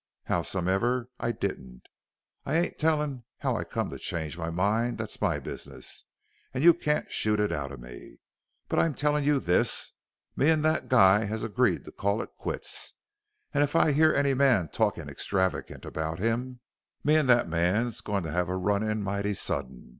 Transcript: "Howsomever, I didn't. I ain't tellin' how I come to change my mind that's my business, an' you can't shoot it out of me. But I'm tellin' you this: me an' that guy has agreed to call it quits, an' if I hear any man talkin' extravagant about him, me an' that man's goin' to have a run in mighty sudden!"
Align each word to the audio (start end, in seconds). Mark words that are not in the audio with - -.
"Howsomever, 0.23 1.11
I 1.19 1.31
didn't. 1.31 1.83
I 2.43 2.57
ain't 2.57 2.79
tellin' 2.79 3.23
how 3.37 3.55
I 3.55 3.63
come 3.63 3.91
to 3.91 3.99
change 3.99 4.35
my 4.35 4.49
mind 4.49 4.97
that's 4.97 5.21
my 5.21 5.37
business, 5.37 6.05
an' 6.55 6.63
you 6.63 6.73
can't 6.73 7.11
shoot 7.11 7.39
it 7.39 7.51
out 7.51 7.71
of 7.71 7.79
me. 7.79 8.17
But 8.67 8.79
I'm 8.79 8.95
tellin' 8.95 9.23
you 9.23 9.39
this: 9.39 9.91
me 10.35 10.49
an' 10.49 10.63
that 10.63 10.89
guy 10.89 11.25
has 11.25 11.43
agreed 11.43 11.85
to 11.85 11.91
call 11.91 12.23
it 12.23 12.35
quits, 12.35 12.93
an' 13.53 13.61
if 13.61 13.75
I 13.75 13.91
hear 13.91 14.11
any 14.11 14.33
man 14.33 14.69
talkin' 14.69 15.07
extravagant 15.07 15.85
about 15.85 16.17
him, 16.17 16.61
me 17.03 17.15
an' 17.15 17.27
that 17.27 17.47
man's 17.47 18.01
goin' 18.01 18.23
to 18.23 18.31
have 18.31 18.49
a 18.49 18.57
run 18.57 18.81
in 18.81 19.03
mighty 19.03 19.35
sudden!" 19.35 19.89